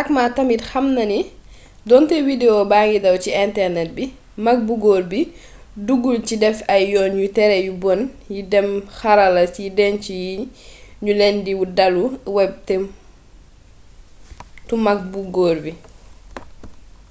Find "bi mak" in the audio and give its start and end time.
3.96-4.58